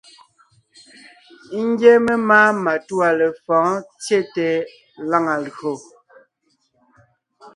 Ńgyɛ́ 1.67 1.95
memáa 2.05 2.49
matûa 2.63 3.09
lefɔ̌ɔn 3.19 3.75
tsyete 4.01 4.47
lǎŋa 5.09 5.35
lÿò. 5.45 5.73